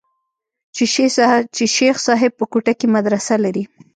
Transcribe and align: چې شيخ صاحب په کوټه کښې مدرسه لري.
چې 1.55 1.63
شيخ 1.75 1.95
صاحب 2.07 2.31
په 2.39 2.45
کوټه 2.51 2.73
کښې 2.79 2.87
مدرسه 2.95 3.35
لري. 3.45 3.63